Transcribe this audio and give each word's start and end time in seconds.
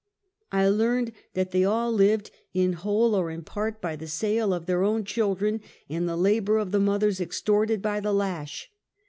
I 0.51 0.67
learned 0.67 1.11
that 1.35 1.51
they 1.51 1.63
all 1.63 1.91
lived, 1.91 2.31
in 2.55 2.73
whole 2.73 3.13
or 3.13 3.29
in 3.29 3.43
part, 3.43 3.79
by 3.79 3.95
the 3.95 4.07
sale 4.07 4.51
of 4.51 4.65
their 4.65 4.81
own 4.81 5.03
children, 5.03 5.61
and 5.89 6.09
the 6.09 6.17
labor 6.17 6.57
of 6.57 6.71
the 6.71 6.79
mothers 6.79 7.21
extorted 7.21 7.83
by 7.83 7.99
the 7.99 8.11
lash. 8.11 8.71